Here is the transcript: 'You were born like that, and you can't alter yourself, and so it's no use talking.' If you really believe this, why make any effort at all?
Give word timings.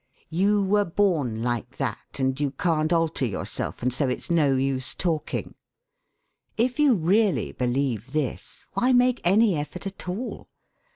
'You 0.31 0.63
were 0.63 0.83
born 0.83 1.43
like 1.43 1.77
that, 1.77 2.17
and 2.19 2.39
you 2.39 2.49
can't 2.49 2.91
alter 2.91 3.23
yourself, 3.27 3.83
and 3.83 3.93
so 3.93 4.09
it's 4.09 4.31
no 4.31 4.55
use 4.55 4.95
talking.' 4.95 5.53
If 6.57 6.79
you 6.79 6.95
really 6.95 7.51
believe 7.51 8.11
this, 8.11 8.65
why 8.73 8.93
make 8.93 9.21
any 9.23 9.55
effort 9.55 9.85
at 9.85 10.09
all? 10.09 10.49